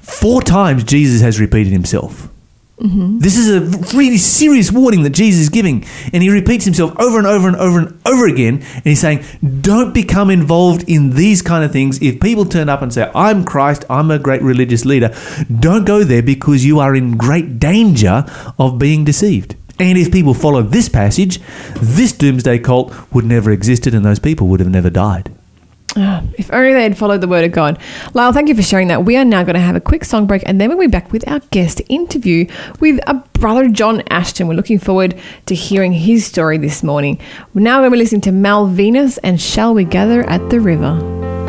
[0.00, 2.28] four times Jesus has repeated himself.
[3.18, 7.18] This is a really serious warning that Jesus is giving, and he repeats himself over
[7.18, 8.56] and over and over and over again.
[8.56, 9.24] And he's saying,
[9.60, 12.02] Don't become involved in these kind of things.
[12.02, 15.14] If people turn up and say, I'm Christ, I'm a great religious leader,
[15.60, 18.24] don't go there because you are in great danger
[18.58, 19.54] of being deceived.
[19.78, 21.40] And if people follow this passage,
[21.76, 25.32] this doomsday cult would never existed and those people would have never died.
[25.94, 27.78] Ah, If only they had followed the word of God.
[28.14, 29.04] Lyle, thank you for sharing that.
[29.04, 31.12] We are now going to have a quick song break and then we'll be back
[31.12, 32.46] with our guest interview
[32.80, 34.48] with a brother John Ashton.
[34.48, 37.20] We're looking forward to hearing his story this morning.
[37.52, 38.32] We're now going to be listening to
[39.18, 41.41] and Shall We Gather at the River.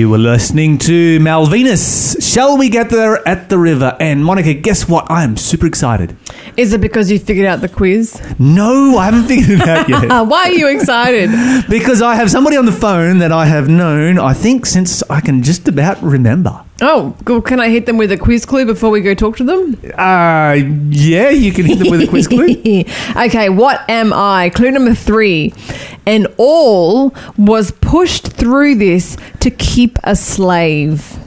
[0.00, 2.22] You were listening to Malvinus.
[2.22, 3.94] Shall we get there at the river?
[4.00, 5.10] And Monica, guess what?
[5.10, 6.16] I am super excited.
[6.56, 8.18] Is it because you figured out the quiz?
[8.38, 10.04] No, I haven't figured it out yet.
[10.10, 11.28] Uh, why are you excited?
[11.68, 15.20] because I have somebody on the phone that I have known, I think, since I
[15.20, 16.64] can just about remember.
[16.80, 17.42] Oh, cool.
[17.42, 19.80] can I hit them with a quiz clue before we go talk to them?
[19.96, 20.56] Uh,
[20.90, 22.84] yeah, you can hit them with a quiz clue.
[23.26, 24.50] okay, what am I?
[24.50, 25.52] Clue number three.
[26.06, 31.18] An all was pushed through this to keep a slave.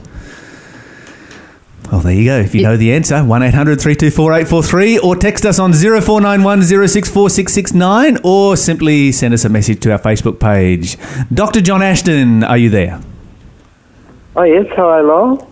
[1.92, 2.38] Well, there you go.
[2.40, 8.18] If you know the answer, 1 800 324 843 or text us on 0491 064669
[8.24, 10.96] or simply send us a message to our Facebook page.
[11.32, 11.60] Dr.
[11.60, 13.00] John Ashton, are you there?
[14.36, 15.50] Oh yes, hello, Lowell.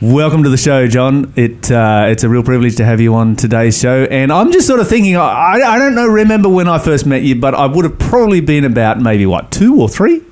[0.00, 1.32] Welcome to the show, John.
[1.34, 4.68] It uh, it's a real privilege to have you on today's show, and I'm just
[4.68, 5.16] sort of thinking.
[5.16, 8.40] I, I don't know, remember when I first met you, but I would have probably
[8.40, 10.22] been about maybe what two or three.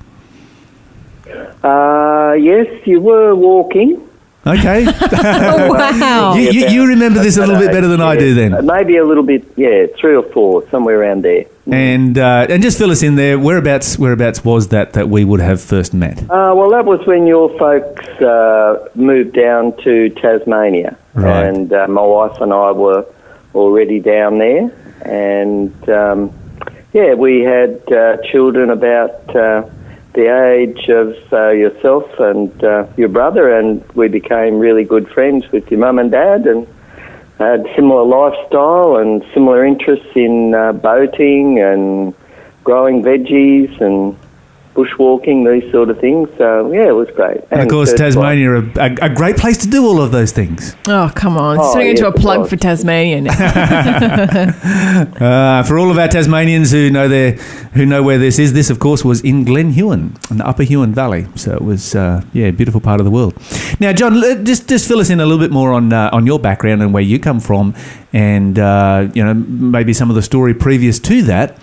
[1.61, 4.07] Uh, yes, you were walking.
[4.47, 6.35] Okay, wow.
[6.35, 8.65] you, you, you remember this a little bit better than I do, then.
[8.65, 11.43] Maybe a little bit, yeah, three or four, somewhere around there.
[11.71, 13.37] And uh, and just fill us in there.
[13.39, 16.19] Whereabouts whereabouts was that that we would have first met?
[16.23, 21.45] Uh, well, that was when your folks uh, moved down to Tasmania, Right.
[21.45, 23.05] and uh, my wife and I were
[23.55, 24.71] already down there,
[25.03, 26.31] and um,
[26.93, 29.63] yeah, we had uh, children about uh,
[30.13, 35.51] the age of uh, yourself and uh, your brother, and we became really good friends
[35.51, 36.67] with your mum and dad, and
[37.39, 42.13] had similar lifestyle and similar interests in uh, boating and
[42.63, 44.17] growing veggies and
[44.79, 46.29] bushwalking, these sort of things.
[46.37, 47.41] So yeah, it was great.
[47.51, 47.93] And of course.
[47.93, 50.75] Tasmania, a, a, a great place to do all of those things.
[50.87, 51.57] Oh, come on.
[51.57, 52.49] It's Oh, turning into a plug was.
[52.49, 53.33] for Tasmania now.
[55.19, 57.31] Uh, for all of our Tasmanians who know their
[57.73, 60.63] who know where this is, this of course was in Glen Huon, in the Upper
[60.63, 61.27] Huon Valley.
[61.35, 63.33] So it was, uh, yeah, a beautiful part of the world.
[63.79, 64.13] Now, John,
[64.45, 66.93] just just fill us in a little bit more on uh, on your background and
[66.93, 67.73] where you come from,
[68.13, 71.57] and uh, you know maybe some of the story previous to that.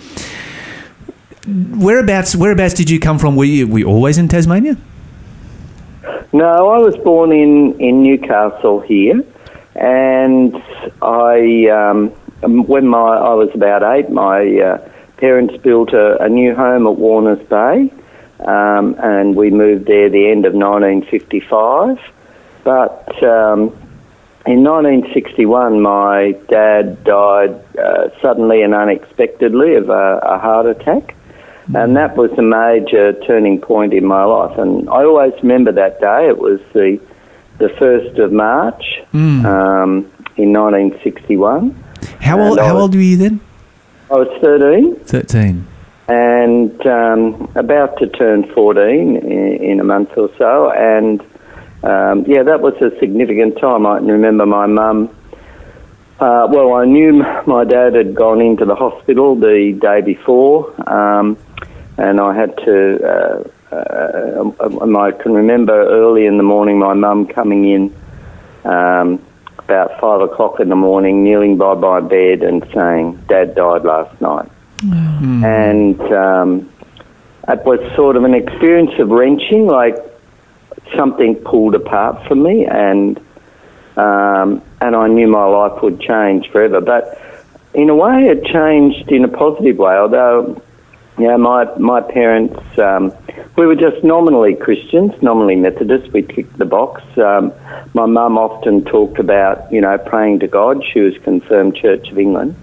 [1.46, 3.36] Whereabouts whereabouts did you come from?
[3.36, 4.76] Were you were you always in Tasmania?
[6.32, 9.24] No, I was born in, in Newcastle here,
[9.76, 10.60] and
[11.00, 12.10] I um,
[12.66, 14.88] when my I was about eight, my uh,
[15.18, 17.92] parents built a, a new home at Warners Bay,
[18.40, 21.98] um, and we moved there the end of 1955.
[22.64, 23.60] But um,
[24.46, 31.14] in 1961, my dad died uh, suddenly and unexpectedly of a, a heart attack.
[31.74, 34.56] And that was a major turning point in my life.
[34.58, 36.28] And I always remember that day.
[36.28, 37.00] It was the
[37.58, 41.72] the first of March um, in 1961.
[42.20, 43.40] How old how old were you then?
[44.10, 45.66] I was 13 Thirteen.
[46.08, 49.22] and um, about to turn 14 in,
[49.70, 50.70] in a month or so.
[50.70, 51.20] And
[51.82, 53.86] um, yeah, that was a significant time.
[53.86, 55.08] I can remember my mum.
[56.20, 57.12] Uh, well, I knew
[57.46, 61.36] my dad had gone into the hospital the day before, um,
[61.98, 63.04] and I had to.
[63.04, 67.94] Uh, uh, um, I can remember early in the morning my mum coming in
[68.64, 69.24] um,
[69.58, 74.20] about five o'clock in the morning, kneeling by my bed and saying, "Dad died last
[74.20, 74.50] night."
[74.82, 76.70] and um,
[77.48, 79.96] it was sort of an experience of wrenching, like
[80.96, 83.18] something pulled apart from me, and
[83.96, 86.80] um, and I knew my life would change forever.
[86.80, 87.20] But
[87.74, 89.94] in a way, it changed in a positive way.
[89.94, 90.60] Although,
[91.28, 93.12] know, my my parents, um,
[93.56, 96.12] we were just nominally Christians, nominally Methodists.
[96.12, 97.02] We ticked the box.
[97.16, 97.52] Um,
[97.94, 100.84] my mum often talked about, you know, praying to God.
[100.92, 102.54] She was confirmed Church of England.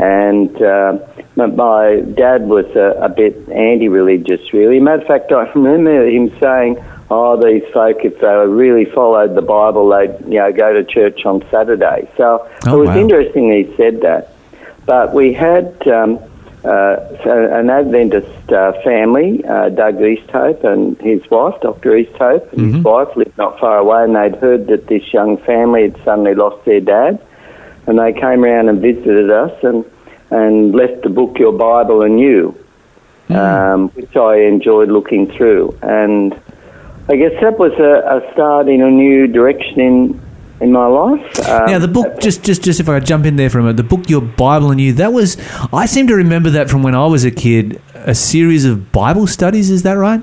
[0.00, 0.98] And uh,
[1.36, 4.80] my, my dad was a, a bit anti-religious, really.
[4.80, 9.42] Matter of fact, I remember him saying, "Oh, these folk, if they really followed the
[9.42, 12.98] Bible, they'd you know go to church on Saturday." So Oh, it was wow.
[12.98, 14.34] interesting he said that.
[14.86, 16.18] But we had um,
[16.64, 21.92] uh, so an Adventist uh, family, uh, Doug Easthope and his wife, Dr.
[21.92, 25.82] Easthope, and his wife lived not far away, and they'd heard that this young family
[25.82, 27.20] had suddenly lost their dad
[27.86, 29.84] and they came around and visited us and,
[30.30, 32.56] and left the book Your Bible and You,
[33.30, 35.76] um, which I enjoyed looking through.
[35.82, 36.32] And
[37.08, 40.20] I guess that was a, a start in a new direction in,
[40.60, 41.48] in my life.
[41.48, 43.76] Um, Now the book, just just just if I jump in there for a minute,
[43.76, 44.92] the book Your Bible and You.
[44.92, 45.36] That was,
[45.72, 47.80] I seem to remember that from when I was a kid.
[47.94, 49.70] A series of Bible studies.
[49.70, 50.22] Is that right?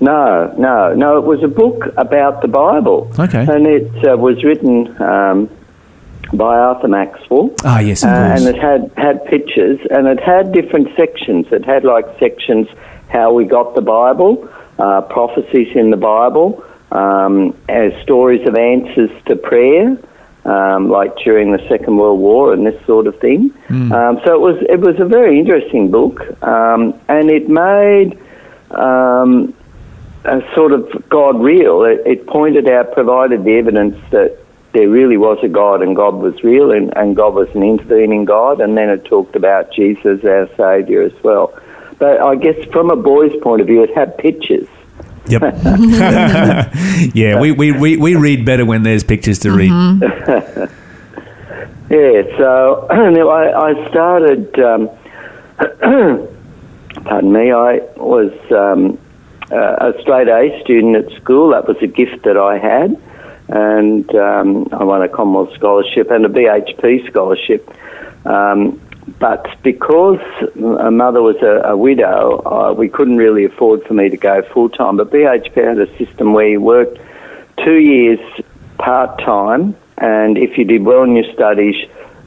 [0.00, 1.16] No, no, no.
[1.18, 3.10] It was a book about the Bible.
[3.18, 3.46] Okay.
[3.48, 5.48] And it uh, was written um,
[6.34, 7.54] by Arthur Maxwell.
[7.64, 11.46] Ah, yes, of Uh, and it had, had pictures and it had different sections.
[11.50, 12.68] It had like sections
[13.08, 14.46] how we got the Bible,
[14.78, 16.62] uh, prophecies in the Bible,
[16.92, 19.96] um, as stories of answers to prayer,
[20.44, 23.52] um, like during the Second World War and this sort of thing.
[23.92, 28.18] Um, so it was it was a very interesting book, um, and it made
[28.70, 29.54] um,
[30.24, 31.84] a sort of God real.
[31.84, 34.38] It, it pointed out, provided the evidence that
[34.72, 38.26] there really was a God and God was real and, and God was an intervening
[38.26, 41.58] God, and then it talked about Jesus, our Saviour, as well.
[41.98, 44.68] But I guess from a boy's point of view, it had pictures.
[45.28, 45.42] Yep.
[47.14, 49.72] yeah, we, we, we, we read better when there's pictures to read.
[51.88, 54.58] Yeah, so I, I started.
[54.58, 54.90] Um,
[57.04, 57.52] pardon me.
[57.52, 58.98] I was um,
[59.52, 61.50] a straight A student at school.
[61.50, 63.00] That was a gift that I had,
[63.48, 67.70] and um, I won a Commonwealth scholarship and a BHP scholarship.
[68.26, 68.80] Um,
[69.18, 70.20] but because
[70.56, 74.42] a mother was a, a widow, uh, we couldn't really afford for me to go
[74.42, 74.96] full time.
[74.96, 76.98] But BHP had a system where you worked
[77.64, 78.20] two years
[78.78, 81.76] part time, and if you did well in your studies,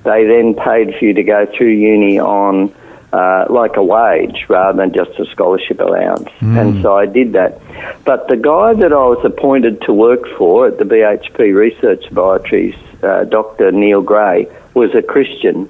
[0.04, 2.74] they then paid for you to go through uni on
[3.12, 6.30] uh, like a wage rather than just a scholarship allowance.
[6.42, 7.60] And so I did that.
[8.06, 12.76] But the guy that I was appointed to work for at the BHP Research Laboratories,
[13.04, 13.72] uh, Dr.
[13.72, 15.70] Neil Gray, was a Christian.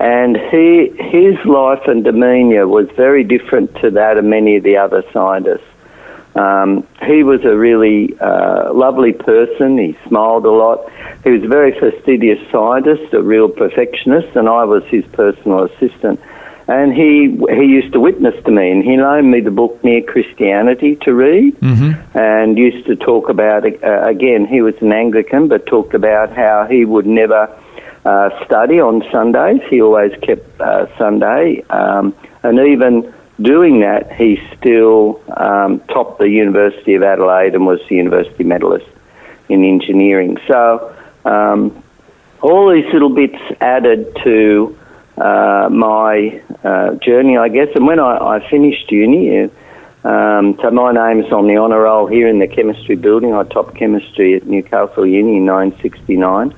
[0.00, 4.78] And he, his life and demeanour was very different to that of many of the
[4.78, 5.66] other scientists.
[6.34, 9.76] Um, he was a really uh, lovely person.
[9.76, 10.90] He smiled a lot.
[11.22, 16.18] He was a very fastidious scientist, a real perfectionist, and I was his personal assistant.
[16.66, 20.02] And he he used to witness to me, and he loaned me the book Mere
[20.02, 21.56] Christianity to read,
[22.14, 24.46] and used to talk about uh, again.
[24.46, 27.48] He was an Anglican, but talked about how he would never
[28.04, 29.62] uh, study on Sundays.
[29.68, 36.28] He always kept uh, Sunday, um, and even doing that, he still um, topped the
[36.28, 38.86] University of Adelaide and was the university medalist
[39.48, 40.38] in engineering.
[40.46, 40.94] So
[41.24, 41.82] um,
[42.40, 44.76] all these little bits added to
[45.16, 47.68] uh, my uh, journey, I guess.
[47.74, 49.50] And when I, I finished uni,
[50.02, 53.34] um, so my name's on the honour roll here in the chemistry building.
[53.34, 56.54] I topped chemistry at Newcastle Uni in 1969.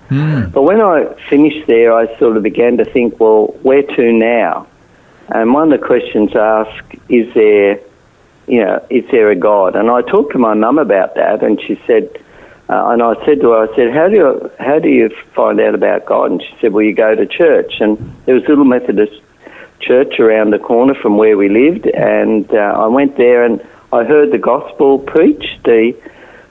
[0.51, 4.69] But when I finished there, I sort of began to think, well, where to now?
[5.29, 7.81] And one of the questions asked, is there,
[8.47, 9.75] you know, is there a God?
[9.75, 12.11] And I talked to my mum about that, and she said,
[12.69, 15.61] uh, and I said to her, I said, how do you how do you find
[15.61, 16.31] out about God?
[16.31, 19.21] And she said, well, you go to church, and there was a little Methodist
[19.83, 23.61] church around the corner from where we lived, and uh, I went there and
[23.93, 25.65] I heard the gospel preached.
[25.65, 25.95] The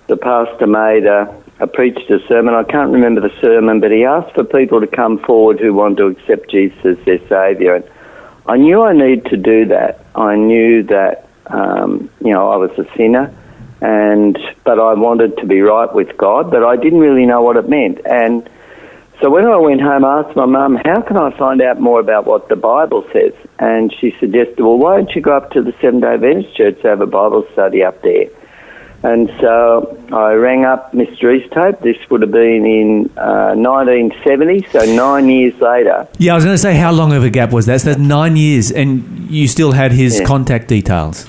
[0.08, 2.54] the pastor made a, a preached a sermon.
[2.54, 5.98] I can't remember the sermon, but he asked for people to come forward who want
[5.98, 7.76] to accept Jesus as their saviour.
[7.76, 7.86] And
[8.46, 10.06] I knew I needed to do that.
[10.14, 13.34] I knew that um, you know I was a sinner,
[13.82, 17.58] and but I wanted to be right with God, but I didn't really know what
[17.58, 18.06] it meant.
[18.06, 18.48] And
[19.22, 22.00] so when I went home, I asked my mum, "How can I find out more
[22.00, 25.62] about what the Bible says?" And she suggested, "Well, why don't you go up to
[25.62, 28.26] the Seventh Day Adventist Church to have a Bible study up there?"
[29.04, 31.24] And so I rang up Mr.
[31.36, 31.82] Easthope.
[31.82, 36.08] This would have been in uh, 1970, so nine years later.
[36.20, 37.82] Yeah, I was going to say, how long of a gap was that?
[37.82, 40.26] So that's nine years, and you still had his Yeah.
[40.26, 41.28] contact details.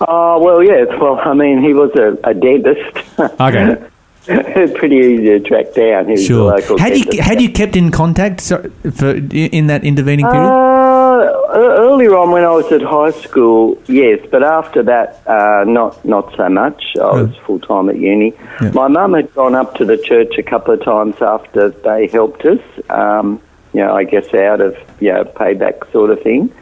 [0.00, 0.88] Oh, well, yes.
[1.00, 2.98] Well, I mean, he was a, a dentist.
[3.40, 3.76] Okay.
[4.74, 6.10] Pretty easy to track down.
[6.10, 6.54] A Sure.
[6.54, 8.62] local Had you had you kept in contact so,
[8.92, 10.48] for in that intervening period?
[10.48, 16.04] Uh, earlier on, when I was at high school, yes, but after that, uh, not
[16.04, 16.84] not so much.
[17.00, 18.34] I was full time at uni.
[18.60, 18.72] Yeah.
[18.72, 22.44] My mum had gone up to the church a couple of times after they helped
[22.44, 22.60] us.
[22.90, 23.40] Um,
[23.78, 26.52] you know, I guess out of you know payback sort of thing.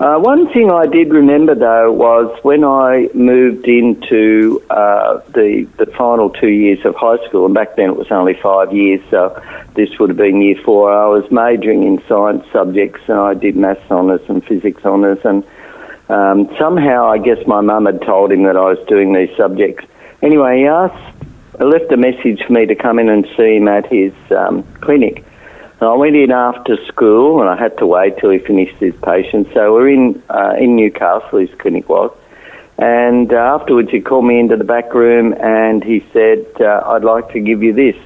[0.00, 5.84] Uh, one thing I did remember though was when I moved into uh, the the
[5.84, 9.38] final two years of high school, and back then it was only five years, so
[9.74, 10.90] this would have been year four.
[10.90, 15.44] I was majoring in science subjects, and I did maths honours and physics honours, and
[16.08, 19.84] um, somehow I guess my mum had told him that I was doing these subjects.
[20.22, 21.16] Anyway, he asked,
[21.60, 25.22] left a message for me to come in and see him at his um, clinic.
[25.80, 28.94] And I went in after school, and I had to wait till he finished his
[29.02, 29.48] patient.
[29.52, 31.38] So we're in uh, in Newcastle.
[31.38, 32.16] His clinic was,
[32.78, 37.04] and uh, afterwards he called me into the back room and he said, uh, "I'd
[37.04, 37.96] like to give you this,"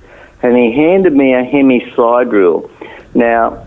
[0.42, 2.70] and he handed me a Hemmi slide rule.
[3.14, 3.66] Now.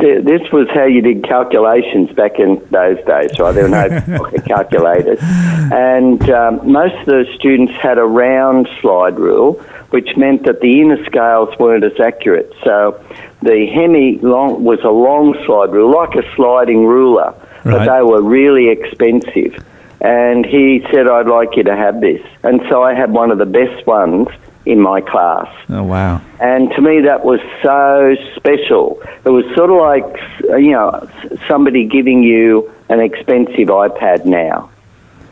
[0.00, 3.52] th- This was how you did calculations back in those days, right?
[3.54, 3.88] There were no
[4.18, 5.18] pocket calculators.
[5.22, 9.50] And um, most of the students had a round slide rule,
[9.90, 12.52] which meant that the inner scales weren't as accurate.
[12.64, 13.02] So
[13.42, 17.34] the Hemmi long, was a long slide rule, like a sliding ruler,
[17.64, 19.64] but they were really expensive.
[20.00, 23.38] and he said, "I'd like you to have this." And so I had one of
[23.38, 24.28] the best ones
[24.64, 25.48] in my class.
[25.70, 26.20] Oh wow.
[26.40, 29.02] And to me, that was so special.
[29.24, 31.08] It was sort of like, you know,
[31.48, 34.70] somebody giving you an expensive iPad now.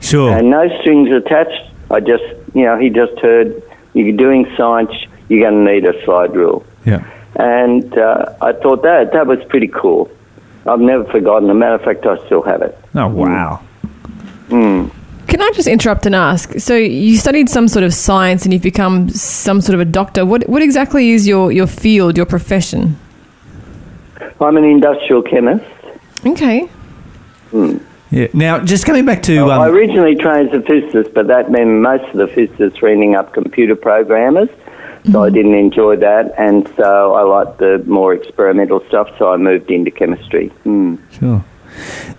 [0.01, 0.33] Sure.
[0.37, 1.71] And no strings attached.
[1.91, 3.63] I just, you know, he just heard
[4.05, 4.93] you're doing science,
[5.29, 6.65] you're going to need a slide rule.
[6.85, 7.05] yeah.
[7.39, 10.11] And uh, I thought that that was pretty cool.
[10.67, 11.51] I've never forgotten.
[11.51, 12.79] As a matter of fact, I still have it.
[12.95, 13.63] Oh wow.
[14.49, 16.59] Can I just interrupt and ask?
[16.59, 20.25] So you studied some sort of science and you've become some sort of a doctor.
[20.25, 22.97] What what exactly is your, your field, your profession?
[24.41, 25.65] I'm an industrial chemist.
[26.25, 26.69] Okay.
[28.11, 28.29] Yeah.
[28.33, 31.71] Now, just coming back to I um, originally trained as a physicist, but that meant
[31.71, 34.49] most of the physicists were ending up computer programmers.
[35.11, 39.09] So I didn't enjoy that, and so I liked the more experimental stuff.
[39.19, 40.51] So I moved into chemistry.
[40.65, 40.99] Mm.
[41.13, 41.45] sure.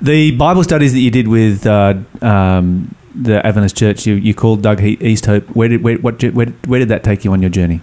[0.02, 4.62] The Bible studies that you did with uh, um, the Adventist Church, you, you called
[4.62, 5.44] Doug he- Easthope.
[5.56, 7.82] Where did where, what, where, where did that take you on your journey?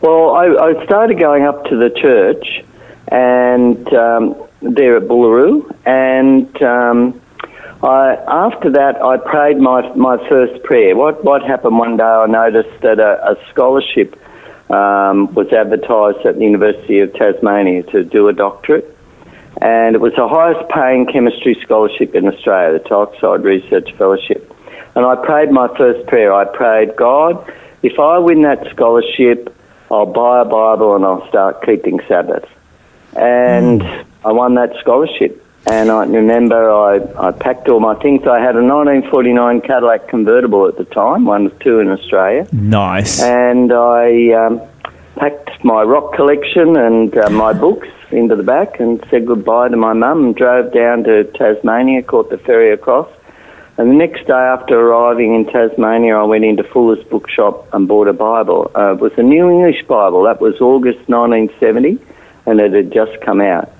[0.00, 2.64] Well, I, I started going up to the church,
[3.08, 7.20] and um, there at Boolaroo, and um,
[7.82, 10.96] I, after that, I prayed my my first prayer.
[10.96, 12.02] What what happened one day?
[12.02, 14.18] I noticed that a, a scholarship
[14.70, 18.96] um, was advertised at the University of Tasmania to do a doctorate,
[19.62, 24.52] and it was the highest paying chemistry scholarship in Australia, the Oxide Research Fellowship.
[24.96, 26.32] And I prayed my first prayer.
[26.34, 27.52] I prayed, God,
[27.82, 29.54] if I win that scholarship,
[29.90, 32.48] I'll buy a Bible and I'll start keeping Sabbath.
[33.14, 33.82] And
[34.24, 35.44] I won that scholarship.
[35.66, 38.26] And I remember I, I packed all my things.
[38.26, 43.20] I had a 1949 Cadillac convertible at the time, one of two in Australia Nice.
[43.22, 44.62] and I um,
[45.16, 49.76] packed my rock collection and uh, my books into the back and said goodbye to
[49.76, 53.08] my mum and drove down to Tasmania, caught the ferry across.
[53.76, 58.08] And the next day after arriving in Tasmania, I went into Fuller's bookshop and bought
[58.08, 58.70] a Bible.
[58.74, 60.22] Uh, it was a New English Bible.
[60.24, 61.98] That was August 1970,
[62.46, 63.70] and it had just come out.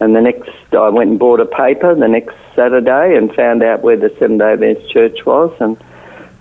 [0.00, 3.82] And the next, I went and bought a paper the next Saturday and found out
[3.82, 5.76] where the Seventh Day Adventist Church was, and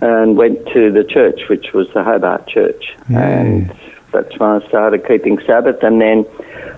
[0.01, 3.73] and went to the church, which was the Hobart Church, and
[4.11, 5.81] that's when I started keeping Sabbath.
[5.83, 6.25] And then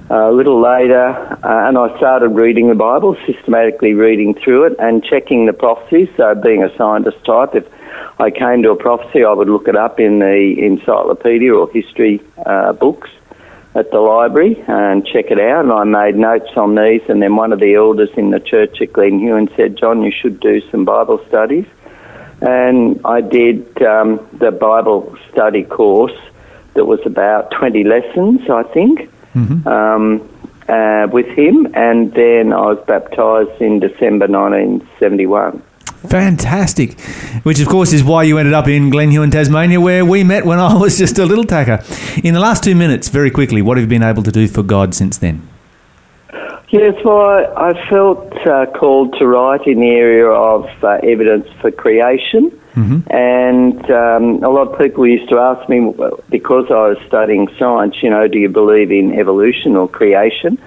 [0.09, 1.09] uh, a little later,
[1.43, 6.09] uh, and I started reading the Bible, systematically reading through it and checking the prophecies.
[6.15, 7.65] So, being a scientist type, if
[8.19, 12.21] I came to a prophecy, I would look it up in the encyclopedia or history
[12.45, 13.09] uh, books
[13.77, 15.63] at the library and check it out.
[15.63, 17.01] And I made notes on these.
[17.07, 20.11] And then one of the elders in the church at Glen Huon said, John, you
[20.11, 21.65] should do some Bible studies.
[22.41, 26.19] And I did um, the Bible study course
[26.73, 29.09] that was about 20 lessons, I think,
[29.67, 30.27] um,
[30.67, 31.67] uh, with him.
[31.75, 35.61] And then I was baptised in December 1971.
[36.07, 36.99] Fantastic.
[37.43, 40.45] Which, of course, is why you ended up in Glen in Tasmania, where we met
[40.45, 41.83] when I was just a little tacker.
[42.23, 44.63] In the last two minutes, very quickly, what have you been able to do for
[44.63, 45.47] God since then?
[46.69, 51.71] Yes, well, I, felt uh, called to write in the area of uh, evidence for
[51.71, 52.51] creation.
[53.09, 55.93] And um, a lot of people used to ask me,
[56.29, 60.61] because I was studying science, you know, do you believe in evolution or creation?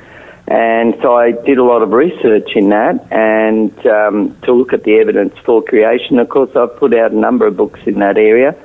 [0.51, 4.83] And so I did a lot of research in that and um, to look at
[4.83, 6.19] the evidence for creation.
[6.19, 8.57] Of course, I've put out a number of books in that area.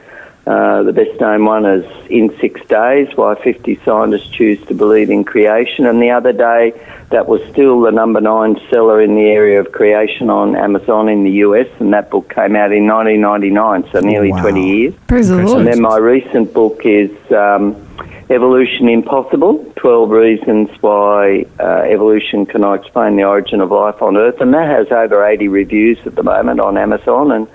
[0.47, 5.11] Uh, the best known one is In Six Days Why 50 Scientists Choose to Believe
[5.11, 5.85] in Creation.
[5.85, 6.73] And the other day,
[7.11, 11.23] that was still the number nine seller in the area of creation on Amazon in
[11.23, 11.67] the US.
[11.79, 14.41] And that book came out in 1999, so nearly Wow.
[14.41, 14.93] 20 years.
[15.07, 15.59] Praise the Lord.
[15.59, 17.75] And then my recent book is um,
[18.29, 24.41] Evolution Impossible 12 Reasons Why uh, Evolution Cannot Explain the Origin of Life on Earth.
[24.41, 27.31] And that has over 80 reviews at the moment on Amazon.
[27.31, 27.47] And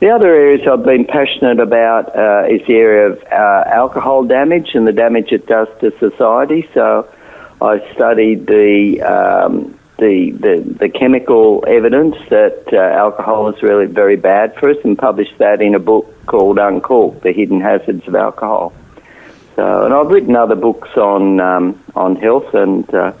[0.00, 4.70] the other areas I've been passionate about uh, is the area of uh, alcohol damage
[4.74, 6.68] and the damage it does to society.
[6.74, 7.08] So
[7.62, 9.02] I studied the.
[9.02, 14.78] Um, the, the, the chemical evidence that uh, alcohol is really very bad for us
[14.82, 18.72] and published that in a book called Uncorked, The Hidden Hazards of Alcohol.
[19.60, 23.12] So, and I've written other books on um, on health and uh,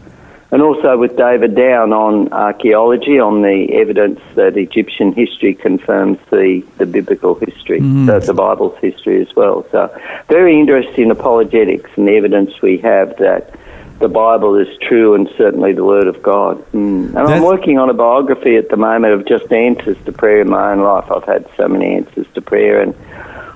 [0.50, 6.64] and also with David Down on archaeology, on the evidence that Egyptian history confirms the,
[6.78, 9.66] the biblical history, the, the Bible's history as well.
[9.70, 9.94] So,
[10.28, 13.54] very interested in apologetics and the evidence we have that
[13.98, 16.56] the Bible is true and certainly the Word of God.
[16.72, 17.04] Mm.
[17.04, 20.40] And That's- I'm working on a biography at the moment of just answers to prayer
[20.40, 21.04] in my own life.
[21.12, 22.94] I've had so many answers to prayer and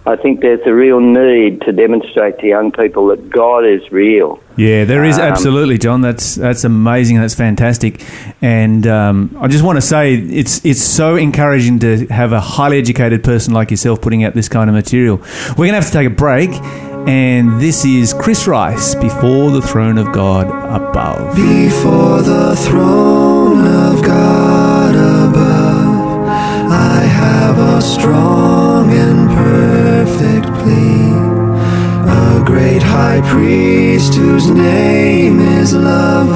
[0.07, 4.39] I think there's a real need to demonstrate to young people that God is real.
[4.57, 6.03] Yeah, there is Um, absolutely, John.
[6.03, 7.19] That's that's amazing.
[7.21, 8.05] That's fantastic,
[8.43, 12.79] and um, I just want to say it's it's so encouraging to have a highly
[12.79, 15.17] educated person like yourself putting out this kind of material.
[15.57, 16.51] We're gonna have to take a break,
[17.09, 21.35] and this is Chris Rice before the throne of God above.
[21.35, 26.29] Before the throne of God above,
[26.71, 29.24] I have a strong and
[32.95, 36.29] high priest whose name is love,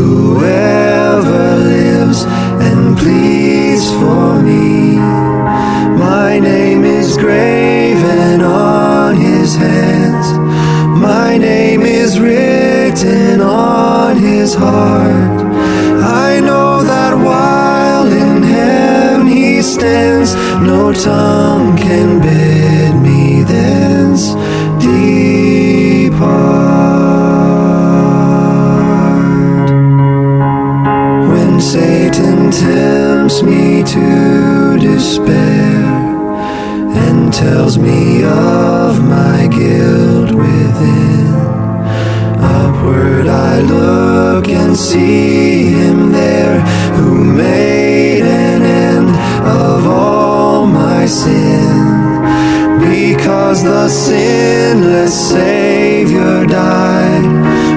[0.00, 1.44] whoever
[1.74, 2.24] lives
[2.68, 4.96] and pleads for me.
[6.08, 10.26] My name is graven on his hands.
[11.10, 15.38] My name is written on his heart.
[16.28, 20.34] I know that while in heaven he stands,
[20.70, 22.55] no tongue can bid
[31.30, 35.84] When Satan tempts me to despair
[37.04, 41.34] and tells me of my guilt within.
[42.40, 46.60] Upward I look and see him there
[46.96, 49.10] who made an end
[49.44, 51.66] of all my sin.
[52.80, 55.65] Because the sinless Savior
[56.04, 57.24] died,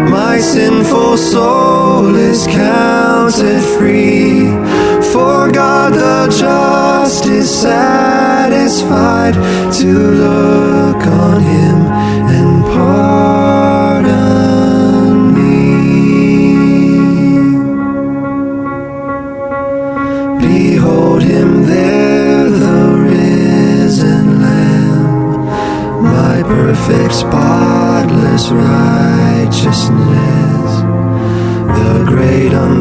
[0.10, 4.48] my sinful soul is counted free.
[5.14, 9.34] For God the just is satisfied
[9.80, 9.88] to
[10.24, 11.78] look on him
[12.36, 12.59] and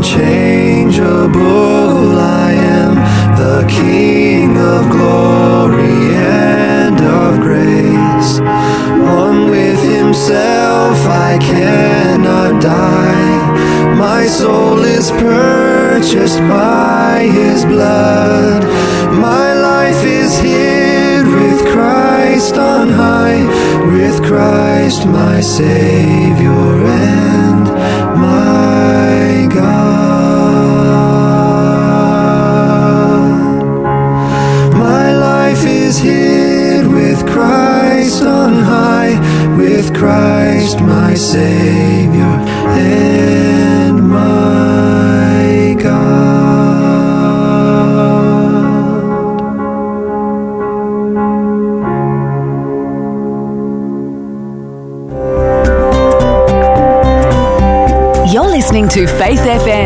[0.08, 2.94] unchangeable I am,
[3.36, 8.40] the King of glory and of grace.
[8.40, 13.96] One with himself I cannot die.
[13.96, 18.64] My soul is purchased by his blood.
[19.12, 23.44] My life is hid with Christ on high,
[23.92, 27.64] with Christ my Savior and
[28.18, 29.77] my God.
[35.88, 39.14] Is hid with Christ on high,
[39.56, 42.34] with Christ my Savior
[42.76, 46.28] and my God.
[58.30, 59.77] You're listening to Faith FM.